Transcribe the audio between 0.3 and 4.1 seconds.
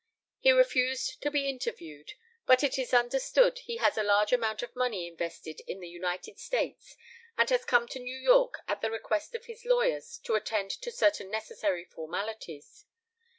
He refused to be interviewed, but it is understood he has a